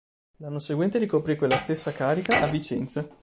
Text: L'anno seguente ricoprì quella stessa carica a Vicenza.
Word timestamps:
L'anno 0.37 0.57
seguente 0.57 0.97
ricoprì 0.97 1.35
quella 1.35 1.59
stessa 1.59 1.91
carica 1.91 2.41
a 2.41 2.47
Vicenza. 2.47 3.07